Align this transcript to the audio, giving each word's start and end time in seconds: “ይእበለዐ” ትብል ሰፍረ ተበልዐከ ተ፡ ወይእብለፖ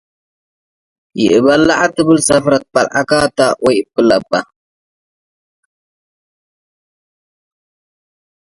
“ይእበለዐ” 1.21 1.81
ትብል 1.95 2.19
ሰፍረ 2.27 2.53
ተበልዐከ 2.61 3.11
ተ፡ 3.35 3.37
ወይእብለፖ 3.63 4.31